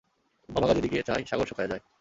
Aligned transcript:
অভাগা 0.49 0.73
যেদিকে 0.73 0.97
চায়, 1.03 1.23
সাগর 1.25 1.45
শুকায়ে 1.45 1.71
যায়। 1.71 1.81